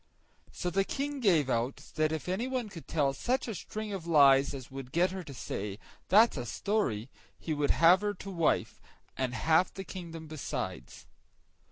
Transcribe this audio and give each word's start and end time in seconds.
So 0.51 0.71
the 0.71 0.83
King 0.83 1.19
gave 1.19 1.47
out, 1.47 1.91
that 1.93 2.11
if 2.11 2.27
anyone 2.27 2.69
could 2.69 2.87
tell 2.87 3.13
such 3.13 3.47
a 3.47 3.53
string 3.53 3.93
of 3.93 4.07
lies 4.07 4.51
as 4.55 4.71
would 4.71 4.91
get 4.91 5.11
her 5.11 5.21
to 5.23 5.31
say, 5.31 5.77
"That's 6.07 6.37
a 6.37 6.45
story," 6.47 7.11
he 7.37 7.53
should 7.55 7.69
have 7.69 8.01
her 8.01 8.15
to 8.15 8.31
wife, 8.31 8.81
and 9.15 9.35
half 9.35 9.71
the 9.71 9.83
kingdom 9.83 10.25
besides. 10.25 11.05